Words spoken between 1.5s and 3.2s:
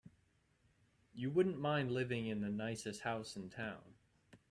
mind living in the nicest